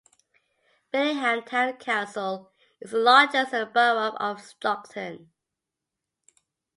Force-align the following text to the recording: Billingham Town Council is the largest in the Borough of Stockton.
Billingham 0.91 1.45
Town 1.45 1.73
Council 1.77 2.51
is 2.79 2.89
the 2.89 2.97
largest 2.97 3.53
in 3.53 3.59
the 3.59 3.65
Borough 3.67 4.15
of 4.19 4.41
Stockton. 4.41 5.29